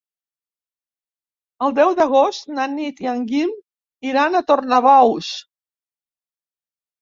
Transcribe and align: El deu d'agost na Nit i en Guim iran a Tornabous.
El 1.67 1.75
deu 1.79 1.93
d'agost 1.99 2.49
na 2.59 2.65
Nit 2.71 3.03
i 3.07 3.11
en 3.11 3.21
Guim 3.33 3.53
iran 4.13 4.39
a 4.41 4.43
Tornabous. 4.49 5.31